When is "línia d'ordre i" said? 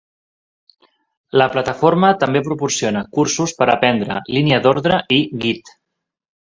4.39-5.25